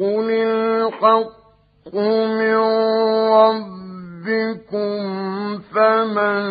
[0.00, 2.56] وقل الحق من
[4.22, 4.98] ربكم
[5.58, 6.42] فمن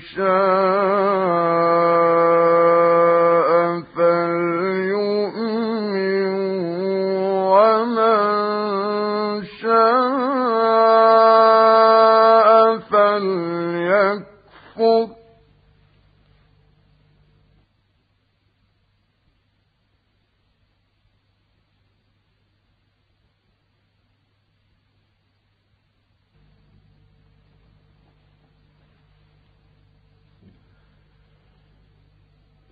[0.00, 1.45] شاء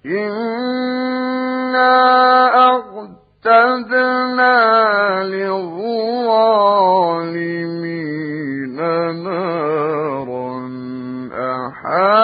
[0.06, 1.94] إنا
[3.44, 4.54] أعتدنا
[7.44, 8.76] للظالمين
[9.24, 10.50] نارا
[11.32, 12.23] أحاط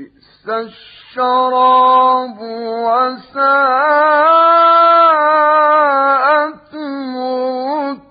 [0.00, 3.44] بئس الشراب وساءت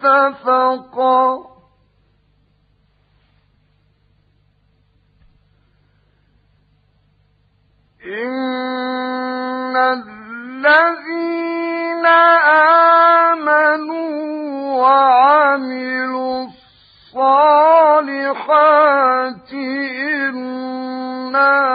[0.03, 1.23] مرتفقا.
[8.05, 10.95] إن الذين
[13.25, 14.09] آمنوا
[14.81, 16.47] وعملوا
[17.13, 17.49] الصالحات
[21.29, 21.68] إِنَّا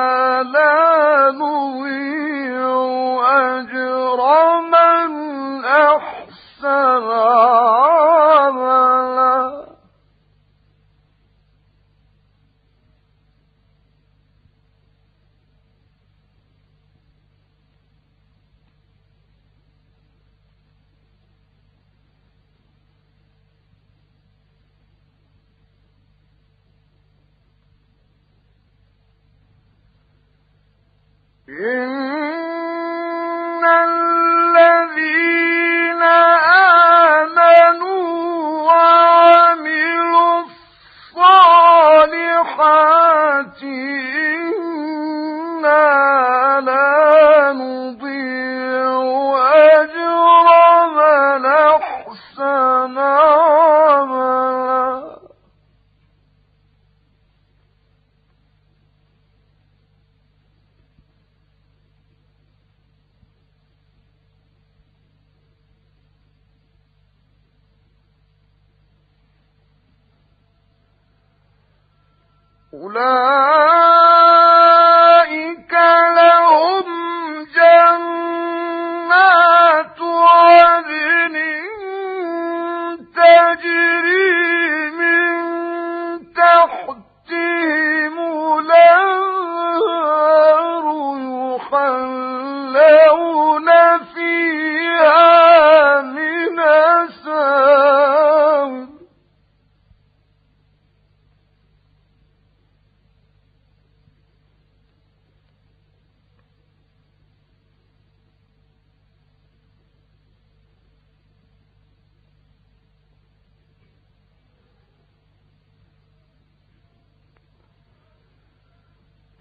[72.75, 73.64] أولئك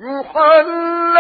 [0.04, 1.18] يحلون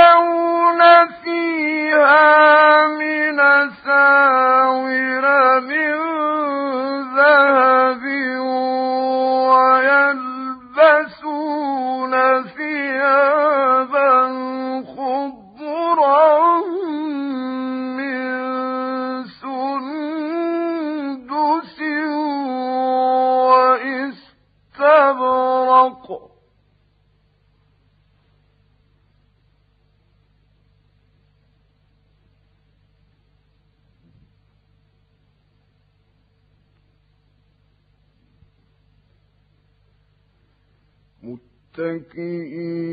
[41.23, 42.85] متكئين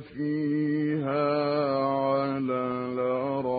[0.00, 1.28] فيها
[1.78, 2.60] على
[2.92, 3.58] الأرائك.